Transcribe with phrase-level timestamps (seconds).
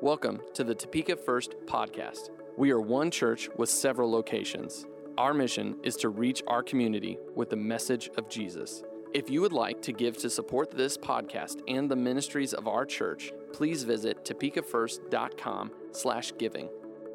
[0.00, 2.30] Welcome to the Topeka First podcast.
[2.56, 4.86] We are one church with several locations.
[5.16, 8.82] Our mission is to reach our community with the message of Jesus.
[9.12, 12.86] If you would like to give to support this podcast and the ministries of our
[12.86, 16.68] church, please visit topekafirst.com slash giving.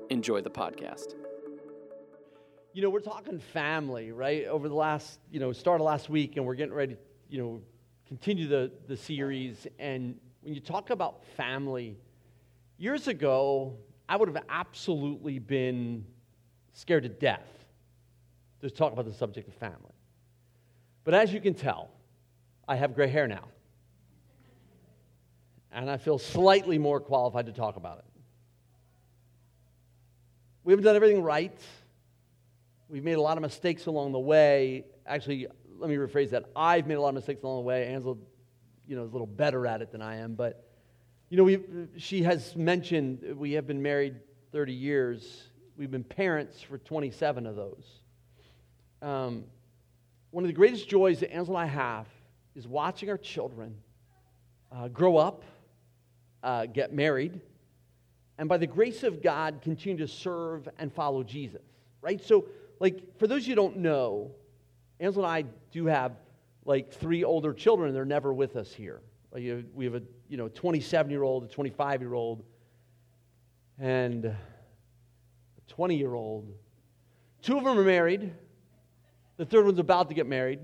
[0.10, 1.16] Enjoy the podcast.
[2.74, 4.46] You know, we're talking family, right?
[4.46, 6.98] Over the last, you know, start of last week and we're getting ready
[7.34, 7.62] you know,
[8.08, 9.66] continue the, the series.
[9.80, 11.98] And when you talk about family,
[12.78, 13.78] years ago,
[14.08, 16.06] I would have absolutely been
[16.74, 17.48] scared to death
[18.62, 19.92] to talk about the subject of family.
[21.04, 21.92] But as you can tell,
[22.68, 23.46] I have gray hair now.
[25.72, 28.06] And I feel slightly more qualified to talk about it.
[30.64, 31.60] We haven't done everything right.
[32.88, 34.86] We've made a lot of mistakes along the way.
[35.06, 35.48] Actually,
[35.78, 36.46] let me rephrase that.
[36.56, 37.88] I've made a lot of mistakes along the way.
[37.88, 38.18] Ansel,
[38.88, 40.36] you know, is a little better at it than I am.
[40.36, 40.64] But,
[41.34, 41.60] you know, we,
[41.98, 44.18] she has mentioned we have been married
[44.52, 45.42] 30 years.
[45.76, 47.88] We've been parents for 27 of those.
[49.02, 49.46] Um,
[50.30, 52.06] one of the greatest joys that Ansel and I have
[52.54, 53.76] is watching our children
[54.72, 55.44] uh, grow up,
[56.44, 57.42] uh, get married,
[58.38, 61.64] and by the grace of God, continue to serve and follow Jesus,
[62.04, 62.24] right?
[62.24, 62.46] So,
[62.80, 64.36] like, for those you don't know,
[65.00, 66.12] Ansel and I do have
[66.64, 67.92] like three older children.
[67.92, 69.02] They're never with us here.
[69.34, 72.44] Like, we have a you know 27 year old, a 25 year old,
[73.80, 74.38] and a
[75.68, 76.54] 20 year old.
[77.42, 78.32] Two of them are married.
[79.38, 80.60] The third one's about to get married.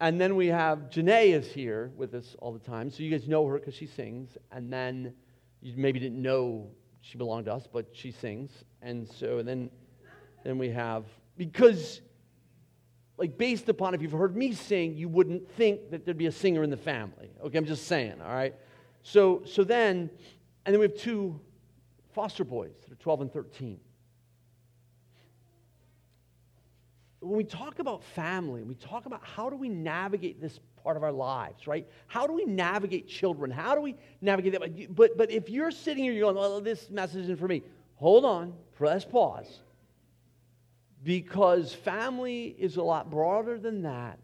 [0.00, 2.90] And then we have Janae is here with us all the time.
[2.90, 4.36] So you guys know her because she sings.
[4.50, 5.12] And then
[5.60, 6.70] you maybe didn't know
[7.02, 8.50] she belonged to us, but she sings.
[8.80, 9.70] And so and then,
[10.44, 11.04] then we have,
[11.36, 12.00] because,
[13.18, 16.32] like, based upon if you've heard me sing, you wouldn't think that there'd be a
[16.32, 17.30] singer in the family.
[17.44, 18.54] Okay, I'm just saying, all right?
[19.02, 20.10] So, so then,
[20.64, 21.38] and then we have two
[22.12, 23.80] foster boys that are 12 and 13.
[27.22, 31.04] when we talk about family, we talk about how do we navigate this part of
[31.04, 31.86] our lives, right?
[32.08, 33.50] How do we navigate children?
[33.50, 34.94] How do we navigate that?
[34.94, 37.62] But, but if you're sitting here, you're going, well, this message isn't for me.
[37.94, 39.60] Hold on, press pause.
[41.02, 44.18] Because family is a lot broader than that.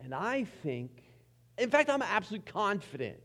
[0.00, 0.90] And I think,
[1.58, 3.20] in fact, I'm absolutely confident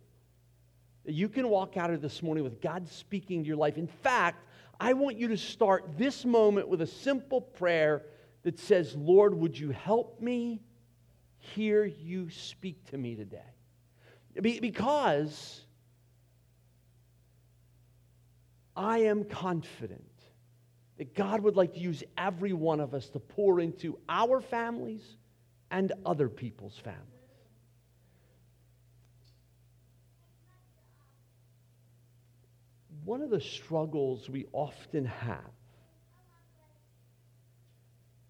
[1.06, 3.78] that you can walk out of this morning with God speaking to your life.
[3.78, 4.44] In fact,
[4.80, 8.04] I want you to start this moment with a simple prayer
[8.44, 10.62] that says, Lord, would you help me
[11.38, 13.40] hear you speak to me today?
[14.40, 15.62] Because
[18.76, 20.04] I am confident
[20.98, 25.04] that God would like to use every one of us to pour into our families
[25.70, 27.04] and other people's families.
[33.04, 35.40] One of the struggles we often have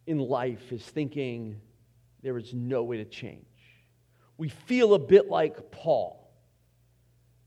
[0.06, 1.60] in life is thinking
[2.22, 3.46] there is no way to change.
[4.38, 6.24] We feel a bit like Paul.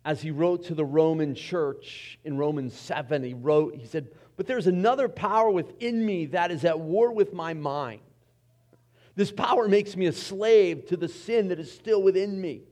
[0.05, 4.09] As he wrote to the Roman church in Romans 7, he wrote, he said,
[4.41, 8.01] But there's another power within me that is at war with my mind.
[9.15, 12.63] This power makes me a slave to the sin that is still within me.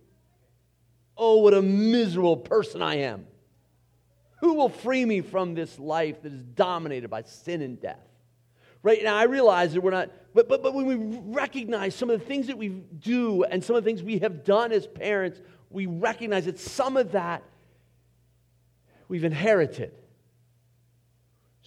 [1.15, 3.27] Oh, what a miserable person I am.
[4.41, 8.01] Who will free me from this life that is dominated by sin and death?
[8.83, 12.19] Right now, I realize that we're not, but, but, but when we recognize some of
[12.19, 15.39] the things that we do and some of the things we have done as parents,
[15.69, 17.43] we recognize that some of that
[19.07, 19.93] we've inherited.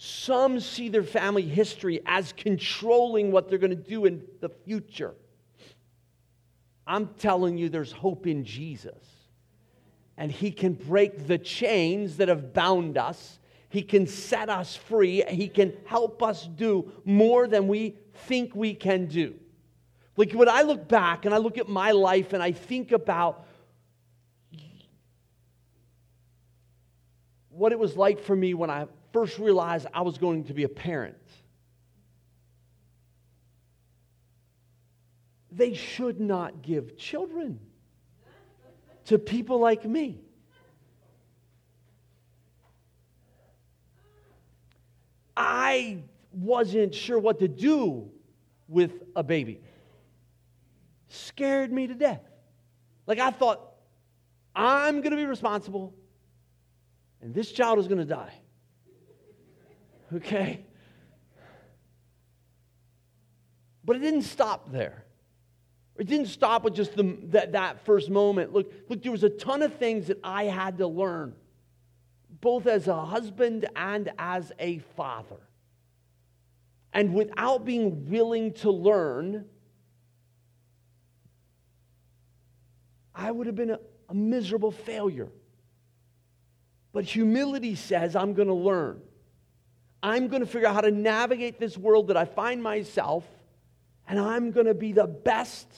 [0.04, 5.14] Some see their family history as controlling what they're going to do in the future.
[6.84, 8.98] I'm telling you, there's hope in Jesus.
[10.16, 13.38] And He can break the chains that have bound us
[13.72, 15.24] he can set us free.
[15.26, 17.96] He can help us do more than we
[18.26, 19.34] think we can do.
[20.14, 23.46] Like when I look back and I look at my life and I think about
[27.48, 30.64] what it was like for me when I first realized I was going to be
[30.64, 31.16] a parent.
[35.50, 37.60] They should not give children
[39.06, 40.20] to people like me.
[45.36, 48.10] I wasn't sure what to do
[48.68, 49.60] with a baby.
[51.08, 52.22] Scared me to death.
[53.06, 53.60] Like I thought,
[54.54, 55.94] I'm going to be responsible,
[57.20, 58.41] and this child is going to die.
[60.14, 60.64] Okay?
[63.84, 65.04] But it didn't stop there.
[65.96, 68.52] It didn't stop with just the, that, that first moment.
[68.52, 71.34] Look, look, there was a ton of things that I had to learn
[72.40, 75.40] both as a husband and as a father.
[76.92, 79.46] And without being willing to learn,
[83.14, 83.78] I would have been a,
[84.08, 85.28] a miserable failure.
[86.92, 89.00] But humility says, I'm going to learn.
[90.02, 93.24] I'm going to figure out how to navigate this world that I find myself,
[94.08, 95.68] and I'm going to be the best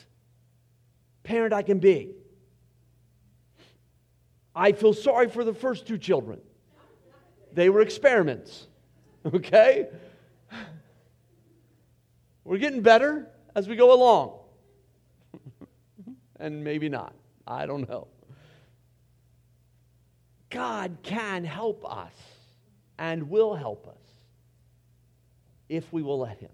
[1.22, 2.12] parent I can be.
[4.56, 6.40] I feel sorry for the first two children.
[7.52, 8.66] They were experiments,
[9.34, 9.88] okay?
[12.44, 14.38] We're getting better as we go along.
[16.40, 17.14] and maybe not.
[17.46, 18.08] I don't know.
[20.50, 22.12] God can help us
[22.98, 24.03] and will help us
[25.68, 26.50] if we will let Him.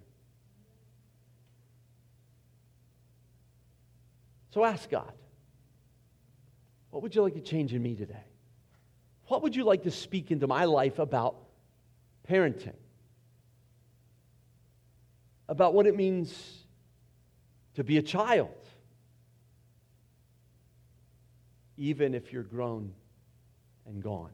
[4.52, 5.12] So ask God,
[6.90, 8.24] what would you like to change in me today?
[9.26, 11.36] What would you like to speak into my life about
[12.28, 12.74] parenting?
[15.48, 16.64] About what it means
[17.74, 18.50] to be a child,
[21.76, 22.92] even if you're grown
[23.86, 24.30] and gone.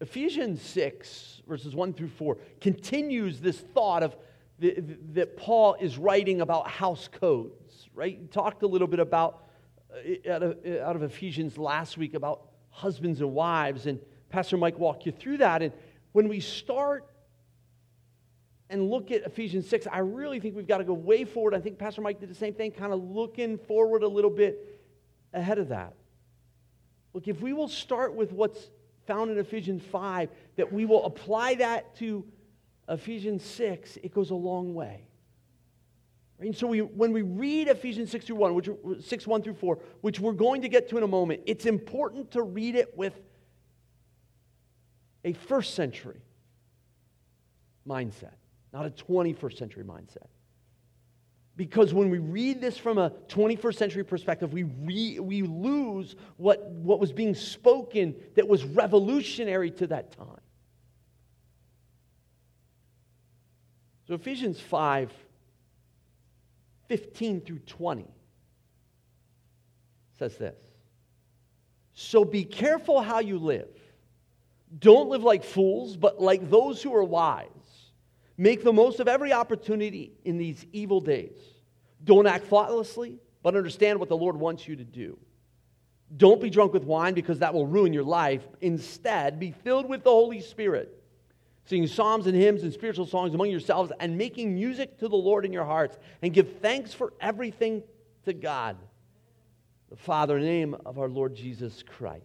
[0.00, 4.16] Ephesians 6, verses 1 through 4, continues this thought of
[4.58, 4.82] the,
[5.12, 8.18] that Paul is writing about house codes, right?
[8.20, 9.44] He talked a little bit about,
[9.90, 13.98] uh, out of, uh, out of Ephesians last week, about husbands and wives, and
[14.28, 15.62] Pastor Mike walked you through that.
[15.62, 15.72] And
[16.12, 17.06] when we start
[18.68, 21.54] and look at Ephesians 6, I really think we've got to go way forward.
[21.54, 24.80] I think Pastor Mike did the same thing, kind of looking forward a little bit
[25.32, 25.94] ahead of that.
[27.14, 28.70] Look, if we will start with what's
[29.06, 32.24] found in Ephesians 5, that we will apply that to
[32.88, 35.06] Ephesians 6, it goes a long way.
[36.38, 38.68] And so we, when we read Ephesians 6 through 1, which
[39.00, 42.30] 6 1 through 4, which we're going to get to in a moment, it's important
[42.32, 43.14] to read it with
[45.24, 46.20] a first century
[47.88, 48.34] mindset,
[48.72, 50.28] not a 21st century mindset.
[51.56, 56.62] Because when we read this from a 21st century perspective, we, re, we lose what,
[56.70, 60.40] what was being spoken that was revolutionary to that time.
[64.06, 65.12] So Ephesians 5
[66.88, 68.06] 15 through 20
[70.18, 70.54] says this
[71.94, 73.68] So be careful how you live.
[74.78, 77.48] Don't live like fools, but like those who are wise.
[78.38, 81.36] Make the most of every opportunity in these evil days.
[82.04, 85.18] Don't act thoughtlessly, but understand what the Lord wants you to do.
[86.16, 88.46] Don't be drunk with wine because that will ruin your life.
[88.60, 91.02] Instead, be filled with the Holy Spirit,
[91.64, 95.44] singing psalms and hymns and spiritual songs among yourselves, and making music to the Lord
[95.44, 97.82] in your hearts, and give thanks for everything
[98.24, 98.76] to God,
[99.90, 102.22] the Father, in the name of our Lord Jesus Christ.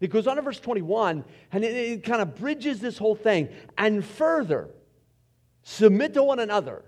[0.00, 3.48] It goes on to verse 21, and it, it kind of bridges this whole thing.
[3.78, 4.70] And further,
[5.64, 6.84] submit to one another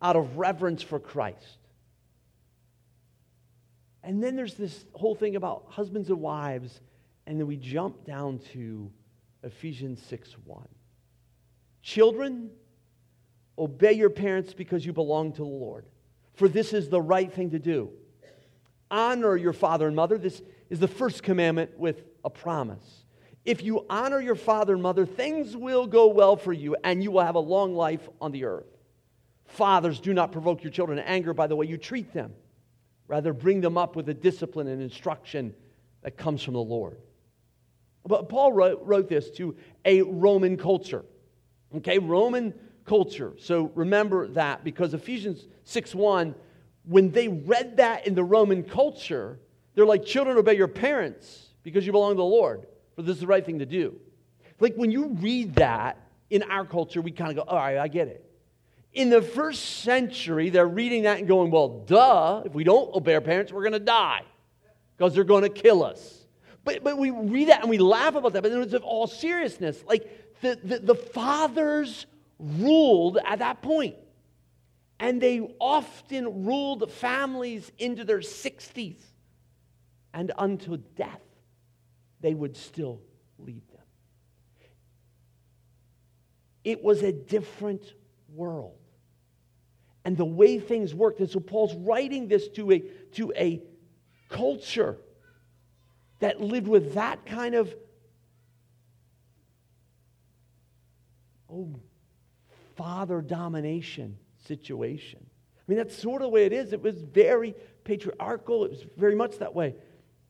[0.00, 1.58] out of reverence for Christ.
[4.02, 6.80] And then there's this whole thing about husbands and wives,
[7.26, 8.90] and then we jump down to
[9.42, 10.68] Ephesians 6 1.
[11.82, 12.50] Children,
[13.58, 15.84] obey your parents because you belong to the Lord,
[16.34, 17.90] for this is the right thing to do.
[18.90, 20.18] Honor your father and mother.
[20.18, 22.99] This is the first commandment with a promise.
[23.44, 27.10] If you honor your father and mother, things will go well for you, and you
[27.10, 28.66] will have a long life on the earth.
[29.46, 32.32] Fathers, do not provoke your children to anger by the way you treat them.
[33.08, 35.54] Rather, bring them up with the discipline and instruction
[36.02, 36.98] that comes from the Lord.
[38.06, 41.04] But Paul wrote, wrote this to a Roman culture.
[41.76, 42.54] Okay, Roman
[42.84, 43.34] culture.
[43.38, 46.34] So remember that because Ephesians 6 1,
[46.84, 49.38] when they read that in the Roman culture,
[49.74, 52.66] they're like, children, obey your parents because you belong to the Lord,
[53.02, 53.96] this is the right thing to do.
[54.58, 57.88] Like when you read that in our culture, we kind of go, all right, I
[57.88, 58.24] get it.
[58.92, 63.14] In the first century, they're reading that and going, well, duh, if we don't obey
[63.14, 64.22] our parents, we're going to die
[64.96, 66.26] because they're going to kill us.
[66.64, 69.06] But, but we read that and we laugh about that, but then it's of all
[69.06, 69.82] seriousness.
[69.86, 72.06] Like the, the, the fathers
[72.38, 73.96] ruled at that point,
[74.98, 78.98] and they often ruled families into their 60s,
[80.12, 81.20] and until death,
[82.20, 83.00] they would still
[83.38, 83.80] lead them.
[86.64, 87.82] It was a different
[88.34, 88.76] world
[90.04, 91.20] and the way things worked.
[91.20, 92.80] And so Paul's writing this to a,
[93.14, 93.62] to a
[94.28, 94.98] culture
[96.20, 97.74] that lived with that kind of
[101.50, 101.74] oh,
[102.76, 105.20] father domination situation.
[105.22, 106.72] I mean, that's sort of the way it is.
[106.72, 109.74] It was very patriarchal, it was very much that way.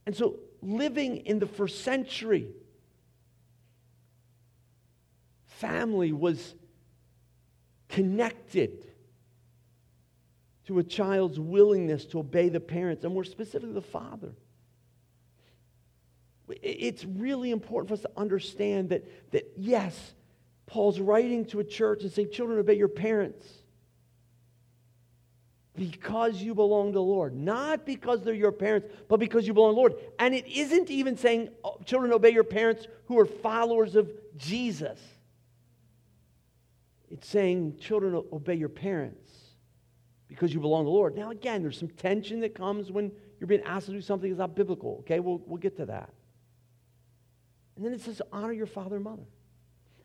[0.06, 2.48] And so, living in the first century,
[5.46, 6.54] family was
[7.88, 8.86] connected
[10.66, 14.32] to a child's willingness to obey the parents, and more specifically, the father.
[16.62, 20.14] It's really important for us to understand that, that yes,
[20.66, 23.59] Paul's writing to a church and saying, Children, obey your parents
[25.80, 27.34] because you belong to the Lord.
[27.34, 29.94] Not because they're your parents, but because you belong to the Lord.
[30.18, 34.98] And it isn't even saying, oh, children, obey your parents who are followers of Jesus.
[37.10, 39.32] It's saying, children, obey your parents
[40.28, 41.16] because you belong to the Lord.
[41.16, 44.38] Now, again, there's some tension that comes when you're being asked to do something that's
[44.38, 44.98] not biblical.
[45.00, 46.10] Okay, we'll, we'll get to that.
[47.76, 49.24] And then it says, honor your father and mother.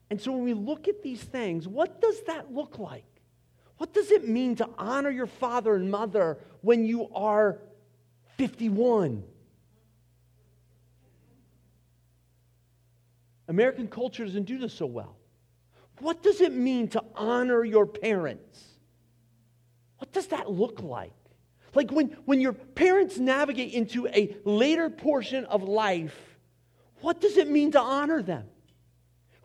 [0.10, 3.03] And so when we look at these things, what does that look like?
[3.77, 7.60] What does it mean to honor your father and mother when you are
[8.38, 9.24] 51?
[13.48, 15.17] American culture doesn't do this so well.
[16.00, 18.63] What does it mean to honor your parents?
[19.98, 21.13] What does that look like?
[21.74, 26.17] Like when, when your parents navigate into a later portion of life,
[27.01, 28.48] what does it mean to honor them?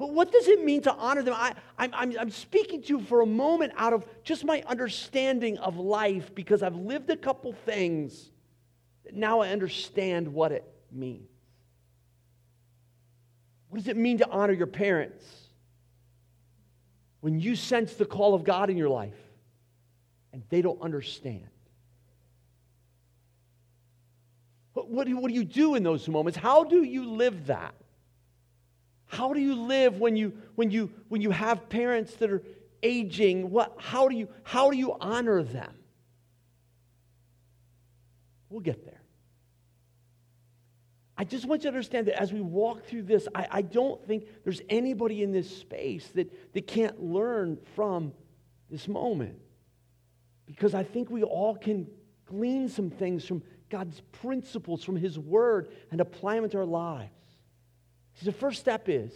[0.08, 1.34] What does it mean to honor them?
[1.36, 5.58] I, I'm, I'm, I'm speaking to you for a moment out of just my understanding
[5.58, 8.30] of life because I've lived a couple things
[9.12, 11.28] now I understand what it means.
[13.68, 15.24] What does it mean to honor your parents?
[17.20, 19.18] When you sense the call of God in your life
[20.32, 21.46] and they don't understand.
[24.72, 26.38] What, what, what do you do in those moments?
[26.38, 27.74] How do you live that?
[29.10, 32.44] How do you live when you, when you, when you have parents that are
[32.80, 33.50] aging?
[33.50, 35.74] What, how, do you, how do you honor them?
[38.48, 39.00] We'll get there.
[41.18, 44.00] I just want you to understand that as we walk through this, I, I don't
[44.06, 48.12] think there's anybody in this space that, that can't learn from
[48.70, 49.40] this moment.
[50.46, 51.88] Because I think we all can
[52.26, 57.10] glean some things from God's principles, from His Word, and apply them to our lives.
[58.20, 59.12] See, the first step is,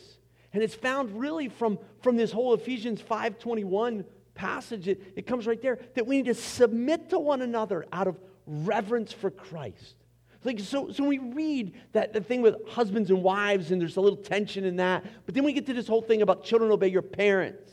[0.53, 5.61] and it's found really from, from this whole Ephesians 5.21 passage, it, it comes right
[5.61, 9.95] there, that we need to submit to one another out of reverence for Christ.
[10.43, 14.01] Like, so, so we read that the thing with husbands and wives, and there's a
[14.01, 15.05] little tension in that.
[15.27, 17.71] But then we get to this whole thing about children obey your parents.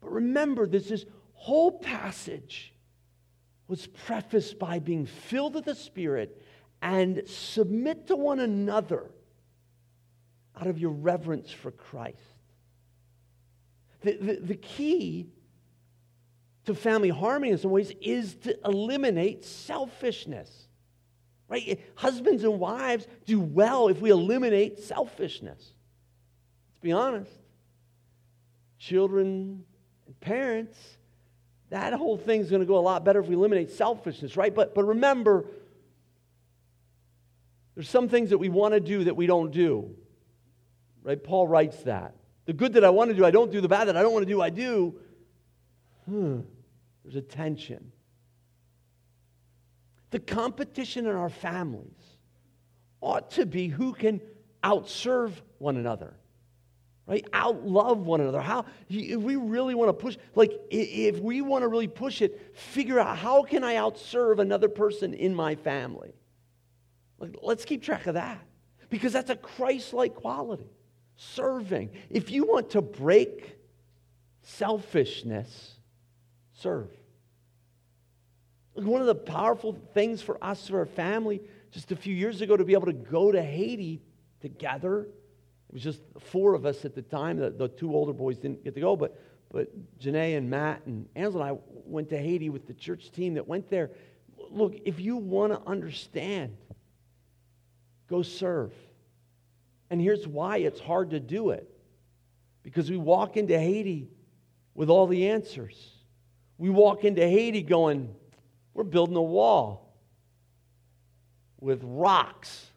[0.00, 2.72] But remember, there's this whole passage
[3.68, 6.42] was prefaced by being filled with the Spirit
[6.80, 9.10] and submit to one another
[10.60, 12.18] out of your reverence for Christ.
[14.02, 15.28] The, the, the, key
[16.64, 20.50] to family harmony in some ways is to eliminate selfishness.
[21.48, 21.80] Right?
[21.94, 25.58] Husbands and wives do well if we eliminate selfishness.
[25.58, 27.30] Let's be honest.
[28.78, 29.64] Children
[30.06, 30.78] and parents,
[31.70, 34.54] that whole thing's going to go a lot better if we eliminate selfishness, right?
[34.54, 35.46] But, but remember,
[37.74, 39.94] there's some things that we want to do that we don't do.
[41.02, 41.22] Right?
[41.22, 42.14] Paul writes that.
[42.44, 43.60] The good that I want to do, I don't do.
[43.60, 44.98] The bad that I don't want to do, I do.
[46.06, 46.40] Hmm.
[47.04, 47.92] There's a tension.
[50.10, 52.16] The competition in our families
[53.00, 54.20] ought to be who can
[54.62, 56.14] outserve one another,
[57.06, 57.24] right?
[57.32, 58.40] Outlove one another.
[58.40, 62.56] How, if we really want to push, like, if we want to really push it,
[62.56, 66.14] figure out how can I outserve another person in my family?
[67.18, 68.40] Like, let's keep track of that
[68.90, 70.70] because that's a Christ like quality
[71.16, 71.90] serving.
[72.10, 73.56] If you want to break
[74.42, 75.74] selfishness,
[76.54, 76.90] serve.
[78.74, 82.56] One of the powerful things for us, for our family, just a few years ago,
[82.56, 84.02] to be able to go to Haiti
[84.40, 85.02] together.
[85.02, 87.36] It was just four of us at the time.
[87.36, 91.06] The, the two older boys didn't get to go, but, but Janae and Matt and
[91.14, 93.90] Ansel and I went to Haiti with the church team that went there.
[94.50, 96.56] Look, if you want to understand,
[98.08, 98.72] go serve.
[99.92, 101.68] And here's why it's hard to do it
[102.62, 104.08] because we walk into Haiti
[104.74, 105.76] with all the answers.
[106.56, 108.14] We walk into Haiti going,
[108.72, 109.94] we're building a wall
[111.60, 112.68] with rocks.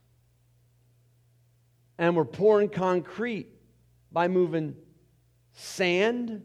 [1.97, 3.47] And we're pouring concrete
[4.11, 4.75] by moving
[5.53, 6.41] sand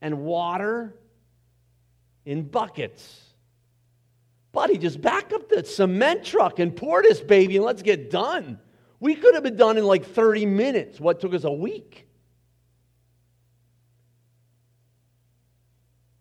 [0.00, 0.94] and water
[2.24, 3.20] in buckets.
[4.52, 8.60] Buddy, just back up the cement truck and pour this baby and let's get done.
[9.00, 12.06] We could have been done in like 30 minutes, what took us a week.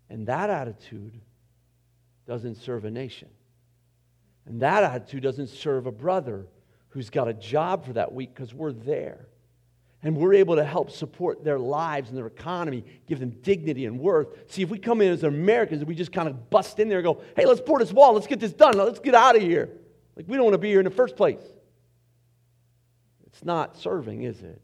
[0.09, 1.19] And that attitude
[2.25, 3.29] doesn't serve a nation.
[4.45, 6.47] And that attitude doesn't serve a brother
[6.89, 9.27] who's got a job for that week because we're there.
[10.03, 13.99] And we're able to help support their lives and their economy, give them dignity and
[13.99, 14.27] worth.
[14.51, 16.99] See, if we come in as Americans and we just kind of bust in there
[16.99, 19.41] and go, hey, let's pour this wall, let's get this done, let's get out of
[19.41, 19.69] here.
[20.15, 21.41] Like, we don't want to be here in the first place.
[23.37, 24.59] It's not serving, is it?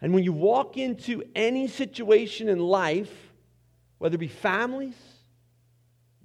[0.00, 3.12] And when you walk into any situation in life,
[3.98, 4.96] whether it be families,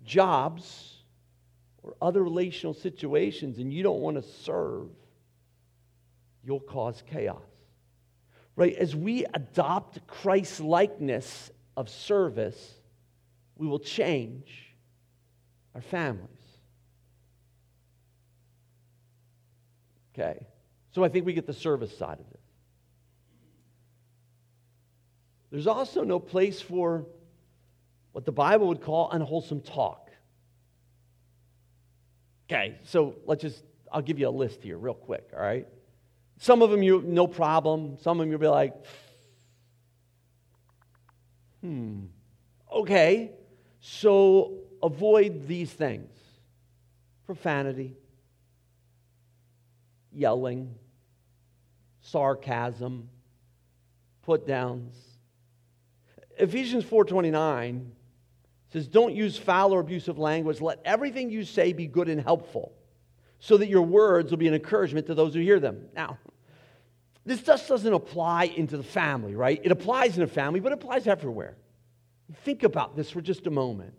[0.06, 0.94] jobs,
[1.84, 4.88] or other relational situations, and you don't want to serve,
[6.46, 7.42] you'll cause chaos.
[8.56, 8.74] Right?
[8.76, 12.76] As we adopt Christ's likeness of service,
[13.58, 14.74] we will change
[15.74, 16.30] our families.
[20.14, 20.48] Okay.
[20.96, 22.42] So I think we get the service side of this.
[25.52, 27.06] There's also no place for
[28.14, 30.10] what the Bible would call unwholesome talk.
[32.48, 33.62] Okay, so let's just,
[33.92, 35.68] I'll give you a list here real quick, all right?
[36.40, 37.98] Some of them, you no problem.
[38.00, 38.74] Some of them, you'll be like,
[41.60, 42.06] hmm,
[42.72, 43.32] okay.
[43.82, 46.18] So avoid these things
[47.26, 47.98] profanity,
[50.14, 50.74] yelling,
[52.06, 53.10] sarcasm,
[54.24, 54.96] put downs.
[56.38, 57.92] Ephesians 4:29
[58.72, 62.74] says don't use foul or abusive language let everything you say be good and helpful
[63.40, 65.88] so that your words will be an encouragement to those who hear them.
[65.96, 66.18] Now,
[67.26, 69.60] this just doesn't apply into the family, right?
[69.64, 71.56] It applies in a family, but it applies everywhere.
[72.44, 73.94] Think about this for just a moment.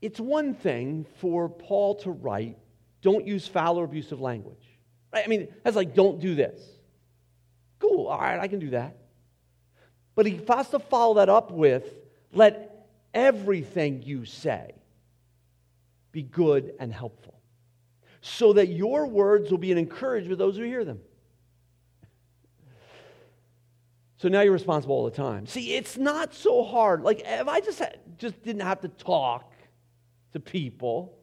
[0.00, 2.56] It's one thing for Paul to write,
[3.02, 4.64] don't use foul or abusive language.
[5.12, 5.24] Right?
[5.24, 6.60] I mean, that's like, don't do this.
[7.78, 8.96] Cool, all right, I can do that.
[10.14, 11.84] But he has to follow that up with,
[12.32, 14.74] let everything you say
[16.12, 17.38] be good and helpful
[18.20, 21.00] so that your words will be an encouragement to those who hear them.
[24.16, 25.46] So now you're responsible all the time.
[25.46, 27.02] See, it's not so hard.
[27.02, 27.80] Like if I just
[28.16, 29.52] just didn't have to talk
[30.32, 31.17] to people,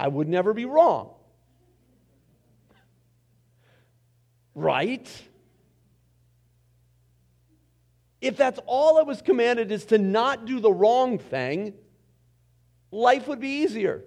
[0.00, 1.10] I would never be wrong.
[4.54, 5.06] Right?
[8.22, 11.74] If that's all I was commanded is to not do the wrong thing,
[12.90, 14.02] life would be easier.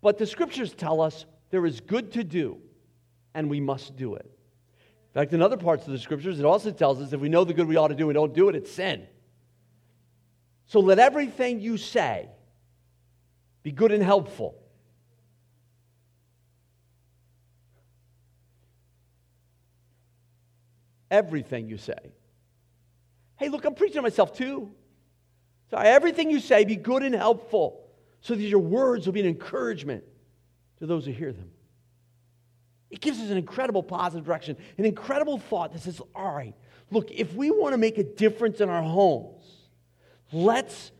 [0.00, 2.58] But the scriptures tell us there is good to do,
[3.34, 4.24] and we must do it.
[4.26, 7.42] In fact, in other parts of the scriptures, it also tells us if we know
[7.42, 9.08] the good we ought to do and don't do it, it's sin.
[10.68, 12.28] So let everything you say
[13.62, 14.54] be good and helpful.
[21.10, 22.12] Everything you say.
[23.36, 24.70] Hey, look, I'm preaching to myself too.
[25.70, 27.88] So everything you say be good and helpful
[28.20, 30.04] so that your words will be an encouragement
[30.80, 31.50] to those who hear them.
[32.90, 36.54] It gives us an incredible positive direction, an incredible thought that says, all right,
[36.90, 39.37] look, if we want to make a difference in our homes,
[40.32, 40.92] let's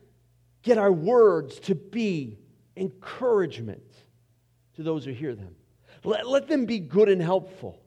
[0.62, 2.38] get our words to be
[2.76, 3.82] encouragement
[4.76, 5.54] to those who hear them.
[6.04, 7.80] Let, let them be good and helpful.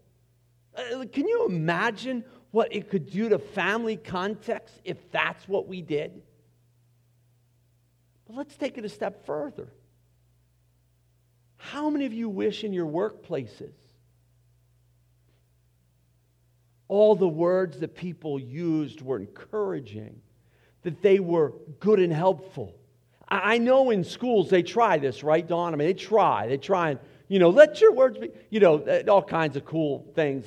[0.75, 5.81] Uh, can you imagine what it could do to family context if that's what we
[5.81, 6.21] did?
[8.27, 9.67] But let's take it a step further.
[11.57, 13.73] How many of you wish in your workplaces
[16.91, 20.19] all the words that people used were encouraging,
[20.83, 22.75] that they were good and helpful?
[23.27, 25.73] I know in schools they try this, right, Don?
[25.73, 26.47] I mean, they try.
[26.47, 29.63] They try and, you know, let your words be, you know, uh, all kinds of
[29.63, 30.45] cool things.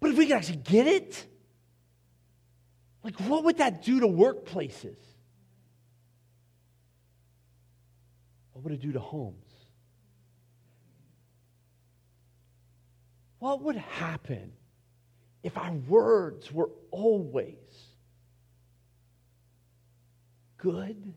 [0.00, 1.26] But if we could actually get it,
[3.02, 4.96] like, what would that do to workplaces?
[8.52, 9.34] What would it do to homes?
[13.40, 14.52] What would happen
[15.42, 17.56] if our words were always
[20.58, 21.14] good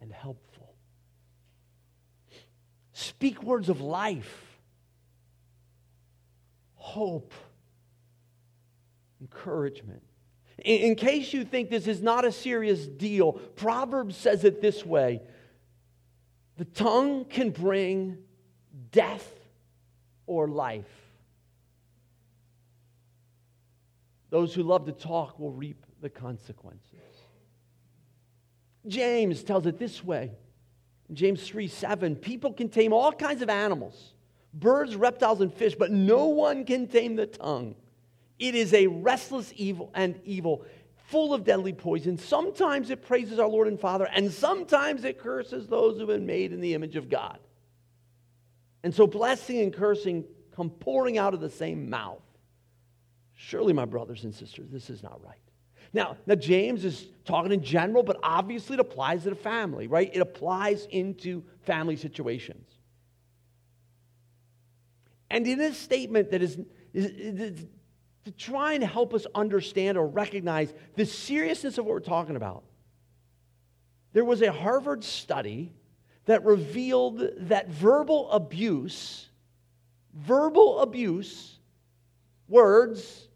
[0.00, 0.74] and helpful?
[2.92, 4.58] Speak words of life,
[6.74, 7.34] hope,
[9.20, 10.02] encouragement.
[10.58, 14.84] In, in, case you think this is not a serious deal, Proverbs says it this
[14.84, 15.20] way
[16.56, 18.18] the tongue can bring
[18.90, 19.28] death
[20.26, 20.84] or life.
[24.30, 26.91] Those who love to talk will reap the consequences.
[28.86, 30.32] James tells it this way
[31.12, 34.14] James 3 7 People can tame all kinds of animals,
[34.54, 37.74] birds, reptiles, and fish, but no one can tame the tongue.
[38.38, 40.64] It is a restless evil and evil,
[41.08, 42.18] full of deadly poison.
[42.18, 46.26] Sometimes it praises our Lord and Father, and sometimes it curses those who have been
[46.26, 47.38] made in the image of God.
[48.82, 50.24] And so blessing and cursing
[50.56, 52.22] come pouring out of the same mouth.
[53.34, 55.38] Surely, my brothers and sisters, this is not right.
[55.92, 60.10] Now, now James is talking in general, but obviously it applies to the family, right?
[60.12, 62.66] It applies into family situations.
[65.30, 66.58] And in this statement that is,
[66.92, 67.66] is, is
[68.24, 72.64] to try and help us understand or recognize the seriousness of what we're talking about,
[74.12, 75.72] there was a Harvard study
[76.26, 79.28] that revealed that verbal abuse,
[80.14, 81.58] verbal abuse,
[82.48, 83.28] words,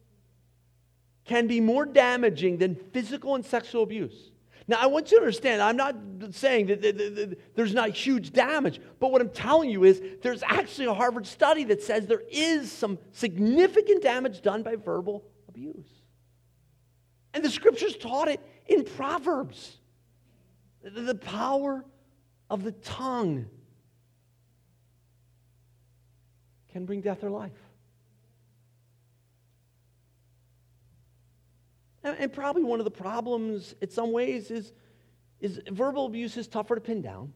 [1.26, 4.30] can be more damaging than physical and sexual abuse.
[4.68, 5.94] Now, I want you to understand, I'm not
[6.32, 10.94] saying that, there's not huge damage, but what I'm telling you is there's actually a
[10.94, 15.86] Harvard study that says there is some significant damage done by verbal abuse.
[17.32, 19.78] And the scriptures taught it in Proverbs.
[20.82, 21.84] The power
[22.50, 23.46] of the tongue
[26.72, 27.52] can bring death or life.
[32.18, 34.72] And, probably one of the problems, in some ways, is,
[35.40, 37.32] is verbal abuse is tougher to pin down.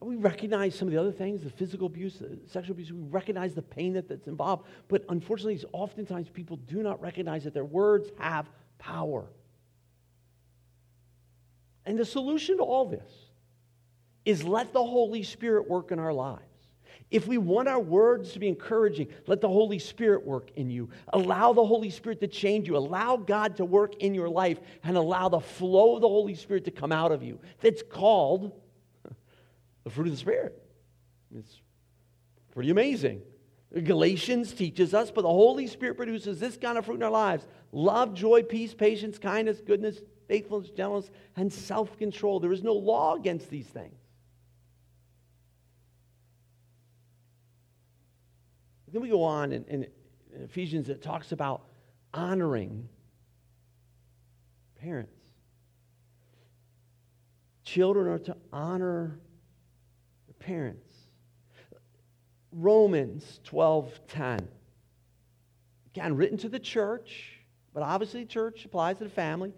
[0.00, 3.54] We recognize some of the other things, the physical abuse, the sexual abuse, we recognize
[3.54, 4.66] the pain that, that's involved.
[4.88, 9.26] But unfortunately, oftentimes people do not recognize that their words have power.
[11.86, 13.10] And the solution to all this
[14.24, 16.42] is let the Holy Spirit work in our lives.
[17.16, 20.90] If we want our words to be encouraging, let the Holy Spirit work in you.
[21.14, 22.76] Allow the Holy Spirit to change you.
[22.76, 26.66] Allow God to work in your life and allow the flow of the Holy Spirit
[26.66, 27.40] to come out of you.
[27.62, 28.52] That's called
[29.84, 30.62] the fruit of the Spirit.
[31.34, 31.58] It's
[32.52, 33.22] pretty amazing.
[33.72, 37.46] Galatians teaches us, but the Holy Spirit produces this kind of fruit in our lives
[37.72, 42.40] love, joy, peace, patience, kindness, goodness, faithfulness, gentleness, and self control.
[42.40, 43.96] There is no law against these things.
[48.96, 49.86] Then we go on in, in,
[50.44, 51.66] Ephesians, it talks about
[52.14, 52.88] honoring
[54.80, 55.12] parents.
[57.62, 59.20] Children are to honor
[60.26, 60.94] their parents.
[62.50, 64.48] Romans 12:10.
[65.88, 67.42] Again, written to the church,
[67.74, 69.52] but obviously church applies to the family.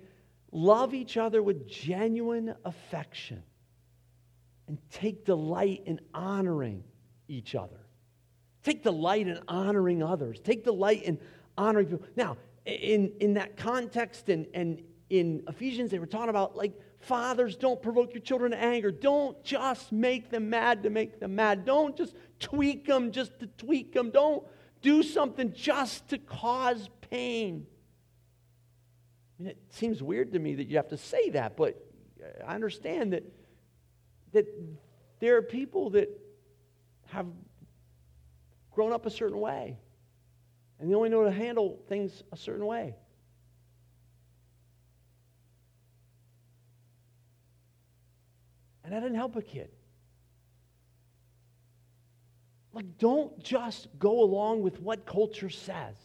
[0.50, 3.44] Love each other with genuine affection
[4.66, 6.82] and take delight in honoring
[7.28, 7.87] each other.
[8.62, 10.40] Take delight in honoring others.
[10.40, 11.18] Take delight in
[11.56, 12.06] honoring people.
[12.16, 17.56] Now, in, in that context and, and in Ephesians, they were talking about like, fathers,
[17.56, 18.90] don't provoke your children to anger.
[18.90, 21.64] Don't just make them mad to make them mad.
[21.64, 24.10] Don't just tweak them just to tweak them.
[24.10, 24.44] Don't
[24.82, 27.66] do something just to cause pain.
[29.38, 31.80] I mean, it seems weird to me that you have to say that, but
[32.46, 33.24] I understand that,
[34.32, 34.46] that
[35.20, 36.08] there are people that
[37.06, 37.26] have
[38.78, 39.76] grown up a certain way.
[40.78, 42.94] And they only know to handle things a certain way.
[48.84, 49.68] And that didn't help a kid.
[52.72, 55.96] Like, don't just go along with what culture says.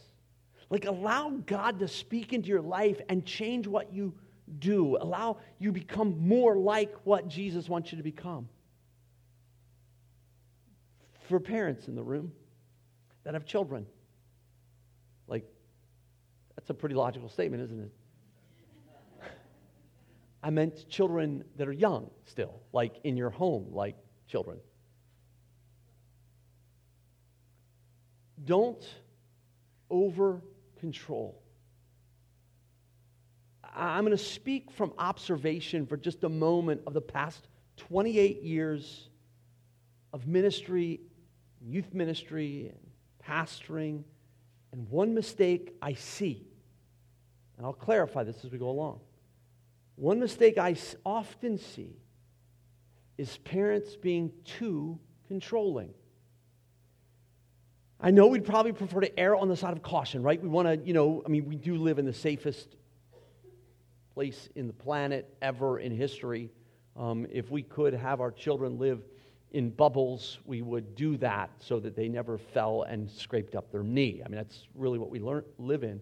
[0.68, 4.14] Like, allow God to speak into your life and change what you
[4.58, 4.96] do.
[5.00, 8.48] Allow you become more like what Jesus wants you to become.
[11.28, 12.32] For parents in the room,
[13.24, 13.86] that have children.
[15.26, 15.44] Like,
[16.56, 17.92] that's a pretty logical statement, isn't it?
[20.42, 23.96] I meant children that are young still, like in your home, like
[24.28, 24.58] children.
[28.44, 28.84] Don't
[29.90, 30.42] over
[30.78, 31.40] control.
[33.74, 39.08] I'm going to speak from observation for just a moment of the past 28 years
[40.12, 41.00] of ministry,
[41.60, 42.72] youth ministry,
[43.28, 44.02] pastoring,
[44.72, 46.46] and one mistake I see,
[47.56, 49.00] and I'll clarify this as we go along.
[49.96, 51.96] One mistake I often see
[53.16, 55.94] is parents being too controlling.
[58.00, 60.42] I know we'd probably prefer to err on the side of caution, right?
[60.42, 62.76] We want to, you know, I mean, we do live in the safest
[64.14, 66.50] place in the planet ever in history.
[66.96, 69.02] Um, if we could have our children live
[69.54, 73.84] in bubbles, we would do that so that they never fell and scraped up their
[73.84, 74.20] knee.
[74.24, 76.00] I mean, that's really what we learn, live in.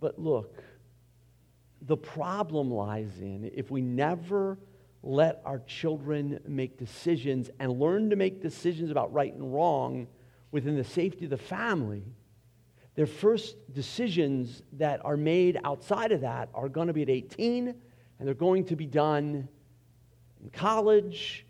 [0.00, 0.60] But look,
[1.82, 4.58] the problem lies in if we never
[5.04, 10.08] let our children make decisions and learn to make decisions about right and wrong
[10.50, 12.02] within the safety of the family,
[12.96, 17.68] their first decisions that are made outside of that are going to be at 18,
[17.68, 19.48] and they're going to be done
[20.42, 21.46] in college,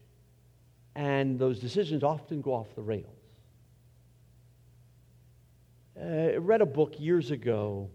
[0.94, 3.06] and those decisions often go off the rails.
[6.00, 7.90] Uh, I read a book years ago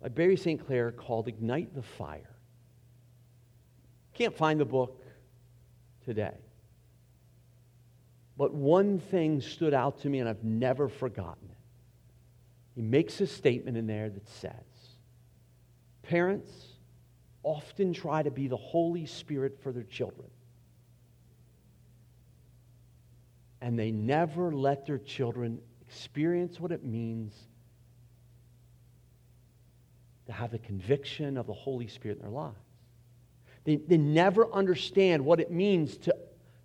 [0.00, 0.64] by Barry St.
[0.64, 2.30] Clair called Ignite the Fire.
[4.14, 5.02] Can't find the book
[6.04, 6.36] today.
[8.36, 11.56] But one thing stood out to me, and I've never forgotten it.
[12.74, 14.52] He makes a statement in there that says,
[16.02, 16.50] Parents
[17.42, 20.28] often try to be the Holy Spirit for their children.
[23.60, 27.34] And they never let their children experience what it means
[30.26, 32.56] to have the conviction of the Holy Spirit in their lives.
[33.64, 36.16] They, they never understand what it means to,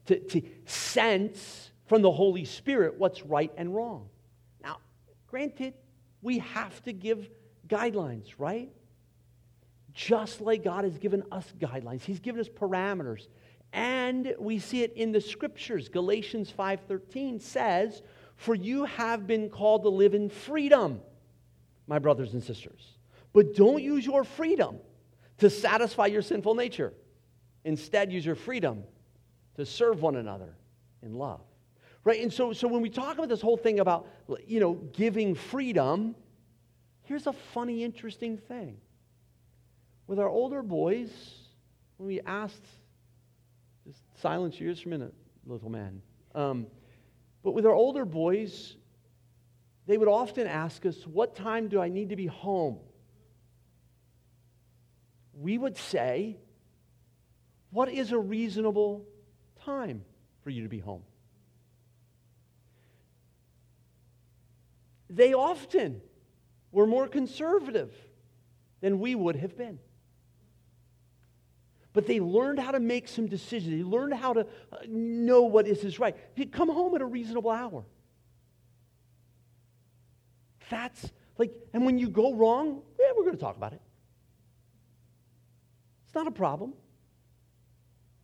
[0.05, 4.07] to, to sense from the Holy Spirit what's right and wrong.
[4.63, 4.77] Now,
[5.27, 5.73] granted,
[6.21, 7.29] we have to give
[7.67, 8.71] guidelines, right?
[9.95, 12.01] Just like God has given us guidelines.
[12.01, 13.27] He's given us parameters.
[13.73, 15.89] And we see it in the scriptures.
[15.89, 18.03] Galatians 5:13 says,
[18.36, 21.01] "For you have been called to live in freedom,
[21.88, 22.97] my brothers and sisters.
[23.34, 24.79] But don't use your freedom
[25.38, 26.93] to satisfy your sinful nature.
[27.63, 28.84] Instead, use your freedom
[29.55, 30.55] to serve one another
[31.01, 31.41] in love.
[32.03, 32.21] Right?
[32.21, 34.08] And so, so when we talk about this whole thing about,
[34.45, 36.15] you know, giving freedom,
[37.03, 38.77] here's a funny, interesting thing.
[40.08, 41.12] With our older boys,
[41.98, 42.65] when we asked,
[43.88, 45.13] just silence yours for a minute,
[45.46, 46.02] little man.
[46.34, 46.68] Um,
[47.44, 48.76] but with our older boys,
[49.88, 52.80] they would often ask us, What time do I need to be home?
[55.38, 56.38] we would say,
[57.72, 59.06] What is a reasonable
[59.63, 60.04] time
[60.44, 61.04] for you to be home?
[65.10, 66.02] They often
[66.72, 67.94] were more conservative
[68.82, 69.80] than we would have been.
[71.95, 73.71] But they learned how to make some decisions.
[73.71, 76.13] They learned how to uh, know what is is right.
[76.36, 77.86] You come home at a reasonable hour.
[80.69, 83.81] That's like, and when you go wrong, yeah, we're going to talk about it
[86.05, 86.73] It's not a problem.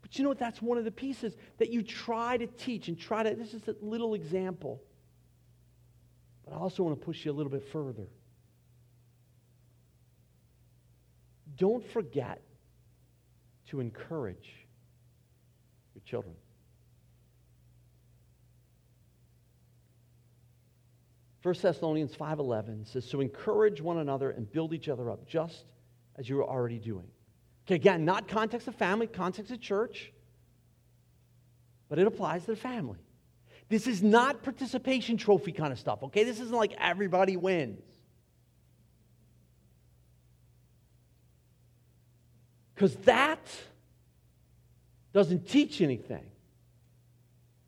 [0.01, 0.39] But you know what?
[0.39, 3.33] That's one of the pieces that you try to teach and try to.
[3.35, 4.83] This is a little example.
[6.43, 8.07] But I also want to push you a little bit further.
[11.55, 12.41] Don't forget
[13.71, 14.67] to encourage
[15.95, 16.35] your children.
[21.39, 25.65] First Thessalonians 5:11 says, "So encourage one another and build each other up, just
[26.15, 27.09] as you are already doing."
[27.65, 30.11] Okay, again, not context of family, context of church,
[31.87, 32.99] but it applies to the family.
[33.69, 36.25] This is not participation trophy kind of stuff, okay?
[36.25, 37.81] This isn't like everybody wins.
[42.81, 43.47] Because that
[45.13, 46.23] doesn't teach anything.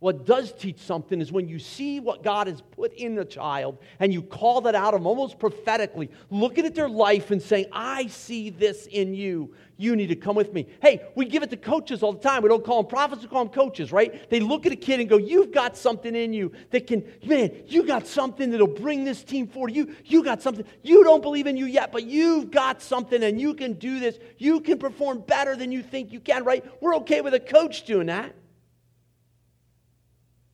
[0.03, 3.77] What does teach something is when you see what God has put in the child
[4.01, 7.67] and you call that out of them almost prophetically, looking at their life and saying,
[7.71, 9.53] I see this in you.
[9.77, 10.67] You need to come with me.
[10.81, 12.43] Hey, we give it to coaches all the time.
[12.43, 14.29] We don't call them prophets, we call them coaches, right?
[14.29, 17.63] They look at a kid and go, You've got something in you that can, man,
[17.67, 19.73] you got something that'll bring this team forward.
[19.73, 20.65] You, you got something.
[20.81, 24.19] You don't believe in you yet, but you've got something and you can do this.
[24.37, 26.65] You can perform better than you think you can, right?
[26.81, 28.35] We're okay with a coach doing that.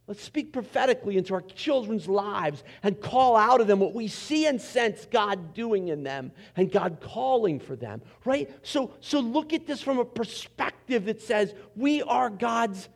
[0.10, 4.48] Let's speak prophetically into our children's lives and call out of them what we see
[4.48, 8.50] and sense God doing in them and God calling for them, right?
[8.63, 12.89] So, so look at this from a perspective that says we are God's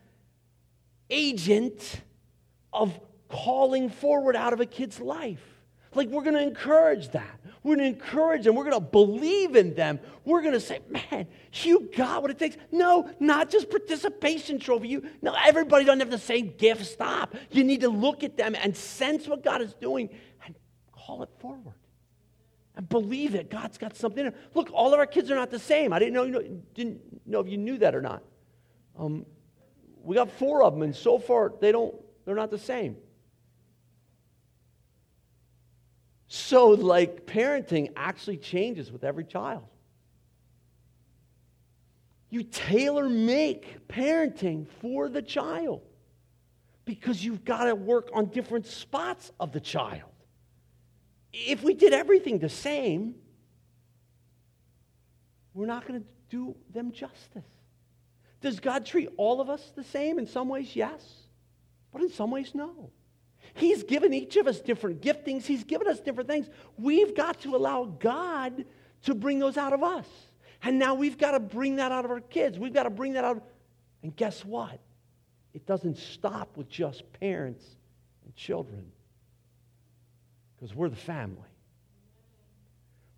[1.11, 2.01] agent
[2.73, 2.99] of
[3.29, 5.43] calling forward out of a kid's life.
[5.93, 7.39] Like, we're going to encourage that.
[7.63, 8.55] We're going to encourage them.
[8.55, 9.99] We're going to believe in them.
[10.25, 12.57] We're going to say, man, you got what it takes.
[12.71, 14.89] No, not just participation trophy.
[14.89, 16.85] You, no, everybody doesn't have the same gift.
[16.85, 17.35] Stop.
[17.51, 20.09] You need to look at them and sense what God is doing
[20.45, 20.55] and
[20.91, 21.75] call it forward.
[22.75, 23.49] And believe it.
[23.49, 24.33] God's got something.
[24.53, 25.93] Look, all of our kids are not the same.
[25.93, 28.23] I didn't know, you know, didn't know if you knew that or not.
[28.99, 29.25] Um,
[30.03, 31.95] we got four of them, and so far they don't,
[32.25, 32.97] they're not the same.
[36.35, 39.65] So, like, parenting actually changes with every child.
[42.31, 45.83] You tailor make parenting for the child
[46.85, 50.09] because you've got to work on different spots of the child.
[51.33, 53.13] If we did everything the same,
[55.53, 57.45] we're not going to do them justice.
[58.41, 60.17] Does God treat all of us the same?
[60.17, 61.07] In some ways, yes.
[61.91, 62.89] But in some ways, no.
[63.55, 66.49] He's given each of us different giftings, He's given us different things.
[66.77, 68.65] We've got to allow God
[69.03, 70.07] to bring those out of us.
[70.63, 72.57] And now we've got to bring that out of our kids.
[72.57, 73.43] We've got to bring that out.
[74.01, 74.79] And guess what?
[75.53, 77.65] It doesn't stop with just parents
[78.23, 78.91] and children
[80.55, 81.37] because we're the family.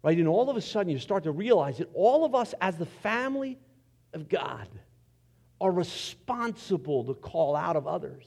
[0.03, 0.17] Right?
[0.17, 2.85] And all of a sudden, you start to realize that all of us, as the
[2.85, 3.57] family
[4.13, 4.67] of God,
[5.61, 8.25] are responsible to call out of others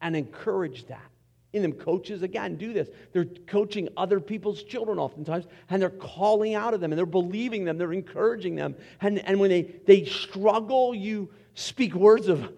[0.00, 1.10] and encourage that.
[1.54, 2.88] In them, coaches again do this.
[3.12, 7.64] They're coaching other people's children oftentimes, and they're calling out of them, and they're believing
[7.64, 8.74] them, they're encouraging them.
[9.00, 12.52] And, and when they, they struggle, you speak words of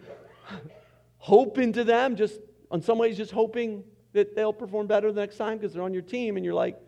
[1.18, 2.40] hope into them, just
[2.72, 5.92] in some ways, just hoping that they'll perform better the next time because they're on
[5.92, 6.80] your team, and you're like,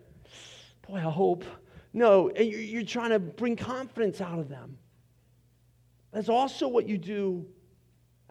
[0.88, 1.44] boy, I hope.
[1.92, 4.78] No, and you're trying to bring confidence out of them.
[6.10, 7.44] That's also what you do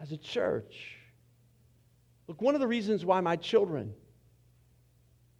[0.00, 0.97] as a church.
[2.28, 3.94] Look, one of the reasons why my children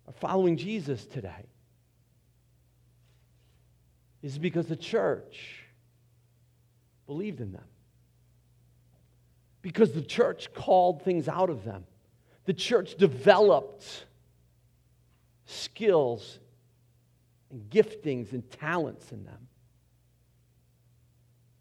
[0.06, 1.46] are following Jesus today
[4.22, 5.64] is because the church
[7.06, 7.64] believed in them.
[9.60, 11.84] Because the church called things out of them.
[12.46, 14.06] The church developed
[15.44, 16.38] skills
[17.50, 19.48] and giftings and talents in them.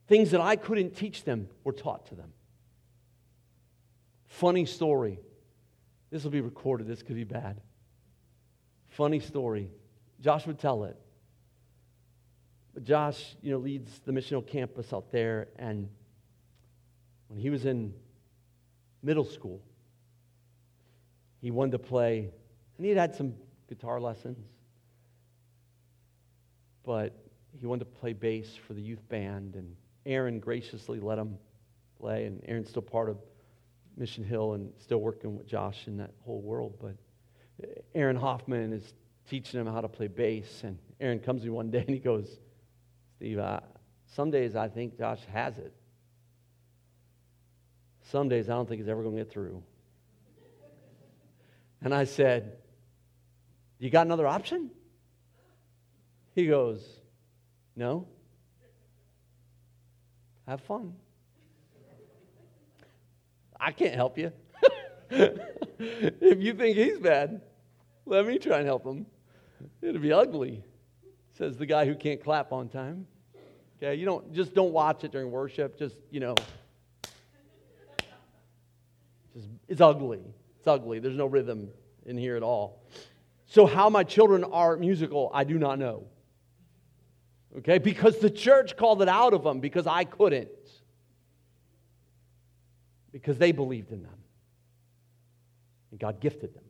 [0.07, 2.31] Things that I couldn't teach them were taught to them.
[4.37, 5.19] Funny story.
[6.11, 6.85] This will be recorded.
[6.85, 7.59] This could be bad.
[8.89, 9.71] Funny story.
[10.21, 10.95] Josh would tell it.
[12.75, 15.89] But Josh, you know, leads the missional campus out there, and
[17.29, 17.95] when he was in
[19.01, 19.59] middle school,
[21.41, 22.29] he wanted to play,
[22.77, 23.33] and he had had some
[23.67, 24.45] guitar lessons,
[26.85, 27.17] but
[27.59, 31.39] he wanted to play bass for the youth band, and Aaron graciously let him
[31.99, 33.17] play, and Aaron's still part of
[33.97, 36.75] Mission Hill and still working with Josh in that whole world.
[36.79, 36.95] But
[37.95, 38.93] Aaron Hoffman is
[39.29, 41.99] teaching him how to play bass, and Aaron comes to me one day and he
[41.99, 42.39] goes,
[43.17, 43.41] Steve,
[44.05, 45.73] some days I think Josh has it.
[48.11, 49.61] Some days I don't think he's ever going to get through.
[51.81, 52.57] And I said,
[53.79, 54.71] You got another option?
[56.33, 56.87] He goes,
[57.75, 58.07] No.
[60.47, 60.93] Have fun.
[63.59, 64.31] I can't help you.
[65.09, 67.41] if you think he's bad,
[68.05, 69.05] let me try and help him.
[69.81, 70.63] It'll be ugly,
[71.37, 73.07] says the guy who can't clap on time.
[73.77, 75.77] Okay, you don't just don't watch it during worship.
[75.77, 76.35] Just you know,
[79.33, 80.21] just it's ugly.
[80.57, 80.99] It's ugly.
[80.99, 81.69] There's no rhythm
[82.05, 82.83] in here at all.
[83.45, 86.05] So how my children are musical, I do not know.
[87.59, 90.49] Okay, because the church called it out of them because I couldn't.
[93.21, 94.13] Because they believed in them.
[95.91, 96.63] And God gifted them.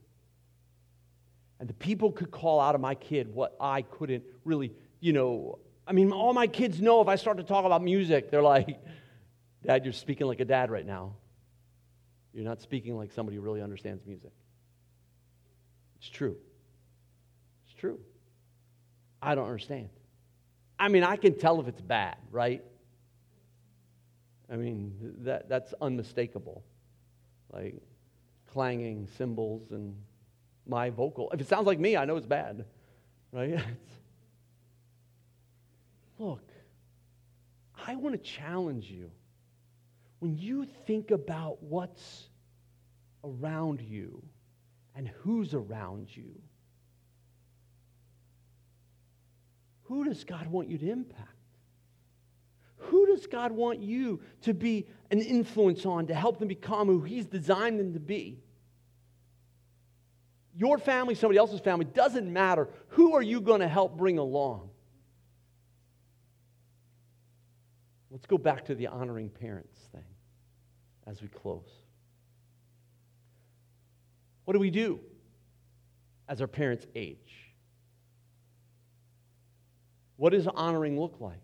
[1.59, 5.59] And the people could call out of my kid what I couldn't really, you know.
[5.85, 8.79] I mean, all my kids know if I start to talk about music, they're like,
[9.65, 11.15] Dad, you're speaking like a dad right now.
[12.33, 14.31] You're not speaking like somebody who really understands music.
[15.97, 16.37] It's true.
[17.65, 17.99] It's true.
[19.21, 19.89] I don't understand.
[20.79, 22.63] I mean, I can tell if it's bad, right?
[24.49, 26.63] I mean, that, that's unmistakable.
[27.51, 27.75] Like
[28.51, 29.95] clanging cymbals and
[30.65, 31.29] my vocal.
[31.31, 32.65] If it sounds like me, I know it's bad,
[33.31, 33.59] right?
[36.19, 36.49] Look,
[37.85, 39.11] I want to challenge you.
[40.19, 42.23] When you think about what's
[43.23, 44.23] around you
[44.95, 46.41] and who's around you,
[49.87, 51.36] Who does God want you to impact?
[52.77, 57.01] Who does God want you to be an influence on to help them become who
[57.01, 58.39] He's designed them to be?
[60.55, 62.67] Your family, somebody else's family, doesn't matter.
[62.89, 64.69] Who are you going to help bring along?
[68.09, 70.05] Let's go back to the honoring parents thing
[71.05, 71.69] as we close.
[74.45, 74.99] What do we do
[76.27, 77.53] as our parents age?
[80.15, 81.41] What does honoring look like?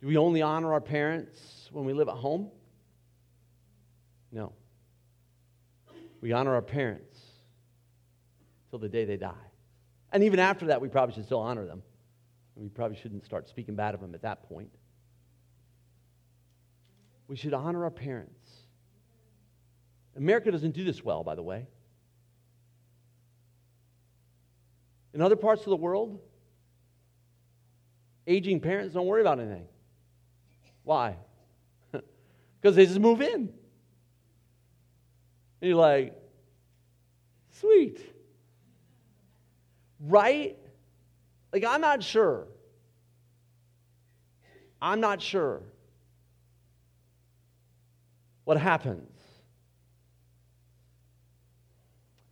[0.00, 2.50] Do we only honor our parents when we live at home?
[4.30, 4.52] No.
[6.20, 7.18] We honor our parents
[8.70, 9.34] till the day they die.
[10.12, 11.82] And even after that, we probably should still honor them.
[12.54, 14.70] We probably shouldn't start speaking bad of them at that point.
[17.28, 18.50] We should honor our parents.
[20.16, 21.66] America doesn't do this well, by the way.
[25.14, 26.20] In other parts of the world,
[28.26, 29.66] aging parents don't worry about anything.
[30.88, 31.16] Why?
[32.62, 33.52] Because they just move in.
[35.60, 36.14] And you're like,
[37.60, 38.00] Sweet.
[40.00, 40.56] Right?
[41.52, 42.46] Like, I'm not sure.
[44.80, 45.60] I'm not sure
[48.44, 49.10] what happens.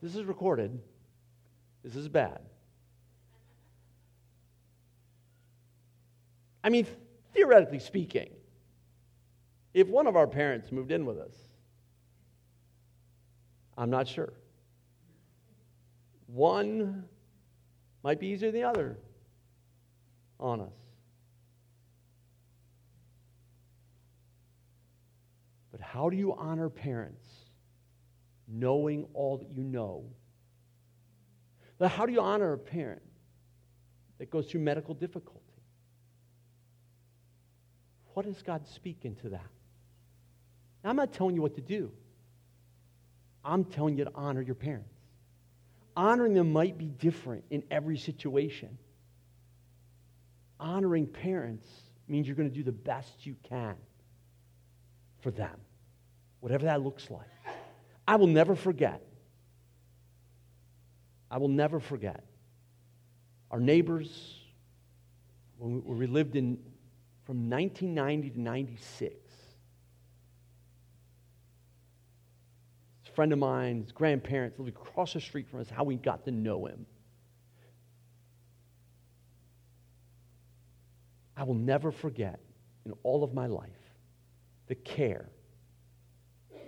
[0.01, 0.81] This is recorded.
[1.85, 2.41] This is bad.
[6.65, 6.87] I mean,
[7.35, 8.31] theoretically speaking,
[9.77, 11.35] if one of our parents moved in with us,
[13.77, 14.33] I'm not sure.
[16.29, 17.05] One
[18.03, 18.97] might be easier than the other
[20.41, 20.73] on us.
[25.71, 27.27] But how do you honor parents
[28.49, 30.05] knowing all that you know?
[31.87, 33.03] How do you honor a parent
[34.17, 35.43] that goes through medical difficulty?
[38.15, 39.51] What does God speak into that?
[40.87, 41.91] Now, I'm not telling you what to do.
[43.45, 44.95] I'm telling you to honor your parents.
[45.97, 48.79] Honoring them might be different in every situation.
[50.61, 51.67] Honoring parents
[52.07, 53.75] means you're going to do the best you can
[55.23, 55.57] for them,
[56.39, 57.27] whatever that looks like.
[58.07, 59.03] I will never forget.
[61.33, 62.23] I will never forget
[63.51, 64.37] our neighbors
[65.59, 66.59] when we lived in
[67.25, 69.17] from 1990 to 96.
[73.06, 76.25] A friend of mine, his grandparents lived across the street from us, how we got
[76.27, 76.87] to know him.
[81.37, 82.39] I will never forget
[82.85, 83.71] in all of my life
[84.69, 85.31] the care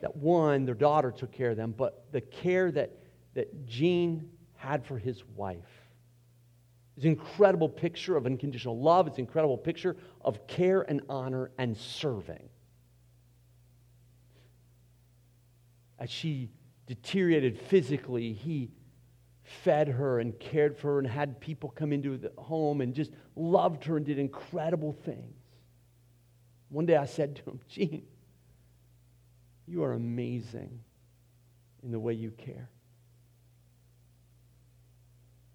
[0.00, 2.92] that one, their daughter took care of them, but the care that,
[3.34, 5.58] that Gene had for his wife.
[6.96, 9.06] It's an incredible picture of unconditional love.
[9.06, 12.48] It's an incredible picture of care and honor and serving.
[15.98, 16.50] As she
[16.86, 18.70] deteriorated physically, he
[19.42, 23.10] fed her and cared for her and had people come into the home and just
[23.34, 25.34] loved her and did incredible things.
[26.68, 28.06] One day I said to him, Gene,
[29.66, 30.80] you are amazing
[31.82, 32.68] in the way you care.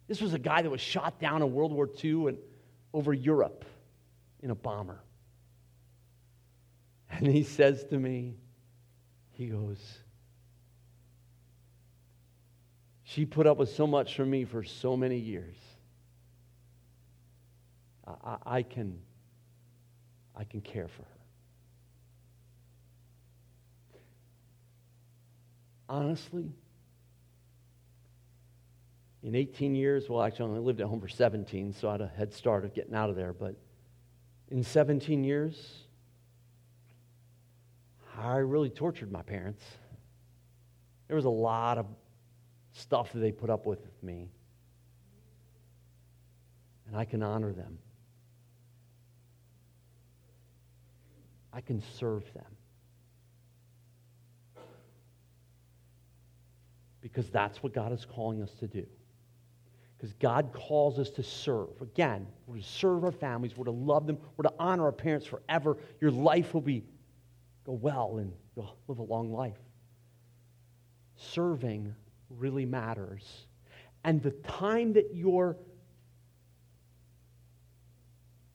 [0.07, 2.37] This was a guy that was shot down in World War II and
[2.93, 3.65] over Europe
[4.41, 4.99] in a bomber.
[7.09, 8.35] And he says to me,
[9.31, 10.02] he goes,
[13.13, 15.55] She put up with so much from me for so many years.
[18.07, 18.97] I, I, can,
[20.35, 21.07] I can care for her.
[25.87, 26.49] Honestly,
[29.21, 32.01] in 18 years, well, actually, I only lived at home for 17, so I had
[32.01, 33.31] a head start of getting out of there.
[33.31, 33.53] But
[34.49, 35.83] in 17 years,
[38.17, 39.63] I really tortured my parents.
[41.07, 41.85] There was a lot of
[42.73, 44.29] stuff that they put up with me.
[46.87, 47.77] And I can honor them.
[51.53, 52.43] I can serve them.
[57.01, 58.85] Because that's what God is calling us to do.
[59.97, 61.69] Because God calls us to serve.
[61.81, 65.25] Again, we're to serve our families, we're to love them, we're to honor our parents
[65.25, 65.77] forever.
[66.01, 66.83] Your life will be
[67.65, 69.57] go well and you'll live a long life.
[71.15, 71.95] Serving
[72.37, 73.23] really matters.
[74.03, 75.57] And the time that your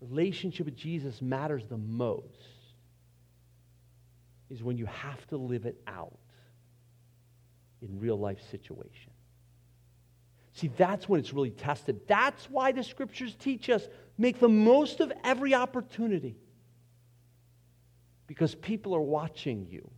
[0.00, 2.24] relationship with Jesus matters the most
[4.50, 6.16] is when you have to live it out
[7.82, 9.14] in real life situations.
[10.52, 12.00] See, that's when it's really tested.
[12.08, 16.36] That's why the scriptures teach us make the most of every opportunity.
[18.26, 19.88] Because people are watching you.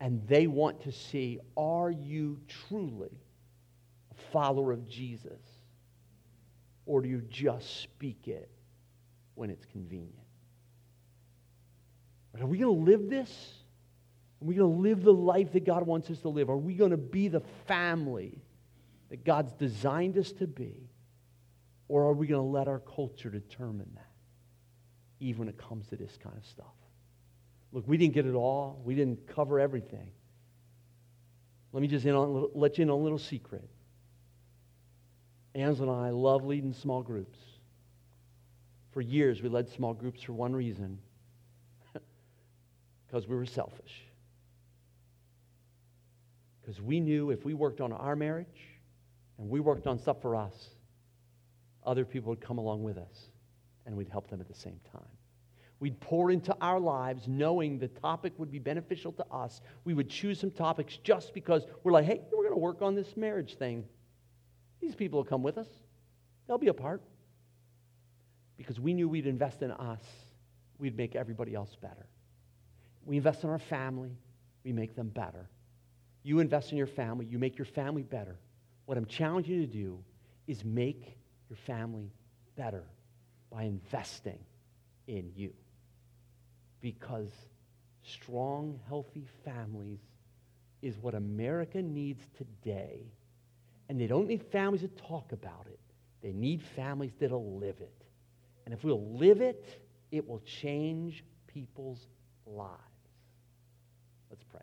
[0.00, 3.20] And they want to see are you truly
[4.10, 5.40] a follower of Jesus?
[6.86, 8.50] Or do you just speak it
[9.34, 10.14] when it's convenient?
[12.40, 13.30] Are we going to live this?
[14.40, 16.48] Are we going to live the life that God wants us to live?
[16.48, 18.40] Are we going to be the family
[19.10, 20.88] that God's designed us to be?
[21.88, 24.12] Or are we going to let our culture determine that,
[25.20, 26.77] even when it comes to this kind of stuff?
[27.72, 30.10] Look, we didn't get it all, we didn't cover everything.
[31.72, 33.68] Let me just on, let you in on a little secret.
[35.54, 37.38] Angela and I love leading small groups.
[38.92, 40.98] For years, we led small groups for one reason
[43.06, 44.02] because we were selfish.
[46.60, 48.78] Because we knew if we worked on our marriage,
[49.38, 50.70] and we worked on stuff for us,
[51.84, 53.30] other people would come along with us
[53.86, 55.08] and we'd help them at the same time.
[55.80, 59.60] We'd pour into our lives knowing the topic would be beneficial to us.
[59.84, 62.94] We would choose some topics just because we're like, hey, we're going to work on
[62.96, 63.84] this marriage thing.
[64.80, 65.68] These people will come with us,
[66.46, 67.02] they'll be a part.
[68.56, 70.02] Because we knew we'd invest in us,
[70.78, 72.06] we'd make everybody else better.
[73.04, 74.18] We invest in our family,
[74.64, 75.48] we make them better.
[76.24, 78.38] You invest in your family, you make your family better.
[78.86, 79.98] What I'm challenging you to do
[80.48, 81.16] is make
[81.48, 82.10] your family
[82.56, 82.84] better
[83.50, 84.38] by investing
[85.06, 85.52] in you.
[86.80, 87.32] Because
[88.02, 90.00] strong, healthy families
[90.82, 93.00] is what America needs today.
[93.88, 95.80] And they don't need families that talk about it,
[96.22, 98.04] they need families that'll live it.
[98.64, 102.06] And if we'll live it, it will change people's
[102.46, 102.78] lives.
[104.30, 104.60] Let's pray.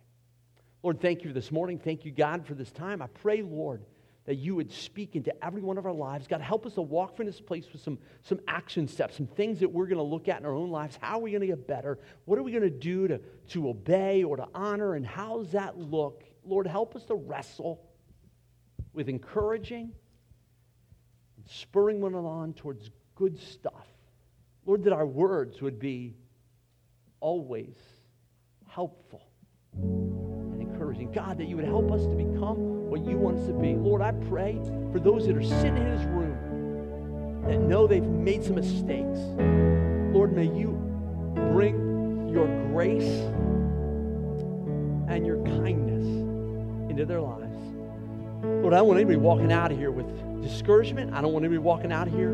[0.83, 1.79] Lord, thank you this morning.
[1.79, 3.01] Thank you, God, for this time.
[3.01, 3.81] I pray, Lord,
[4.25, 6.27] that you would speak into every one of our lives.
[6.27, 9.59] God, help us to walk from this place with some, some action steps, some things
[9.59, 10.97] that we're going to look at in our own lives.
[10.99, 11.99] How are we going to get better?
[12.25, 13.19] What are we going to do to,
[13.49, 14.95] to obey or to honor?
[14.95, 16.23] And how does that look?
[16.43, 17.81] Lord, help us to wrestle
[18.93, 19.91] with encouraging
[21.37, 23.87] and spurring one on towards good stuff.
[24.65, 26.15] Lord, that our words would be
[27.19, 27.75] always
[28.67, 29.21] helpful
[30.99, 31.13] and.
[31.15, 33.73] God, that you would help us to become what you want us to be.
[33.73, 34.59] Lord, I pray
[34.91, 39.19] for those that are sitting in this room that know they've made some mistakes.
[40.13, 40.71] Lord, may you
[41.53, 43.03] bring your grace
[45.07, 46.05] and your kindness
[46.89, 47.55] into their lives.
[48.43, 51.13] Lord, I don't want anybody walking out of here with discouragement.
[51.13, 52.33] I don't want anybody walking out of here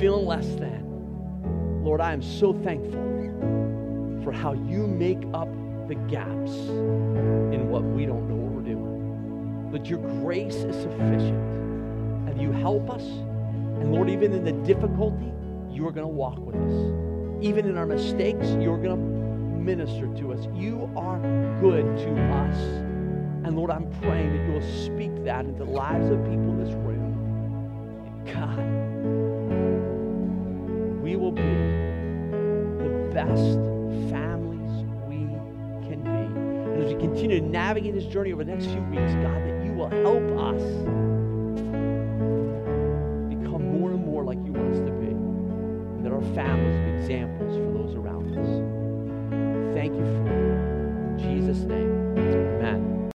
[0.00, 1.82] feeling less than.
[1.84, 5.48] Lord, I am so thankful for how you make up
[5.92, 6.52] the gaps
[7.52, 9.68] in what we don't know what we're doing.
[9.70, 11.36] But your grace is sufficient.
[12.28, 13.02] And you help us.
[13.02, 15.30] And Lord, even in the difficulty,
[15.70, 17.44] you are going to walk with us.
[17.44, 20.48] Even in our mistakes, you're going to minister to us.
[20.54, 21.18] You are
[21.60, 22.56] good to us.
[23.44, 26.72] And Lord, I'm praying that you'll speak that into the lives of people in this
[26.72, 27.12] room.
[28.32, 28.56] God,
[31.02, 31.42] we will be
[32.82, 33.71] the best
[37.02, 40.22] continue to navigate this journey over the next few weeks, God, that you will help
[40.38, 40.62] us
[43.28, 45.08] become more and more like you want us to be.
[45.08, 48.61] And that our families be examples for those around us.